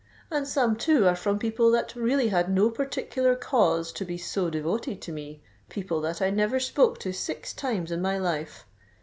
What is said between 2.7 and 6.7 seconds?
particular cause to be so devoted to me—people that I never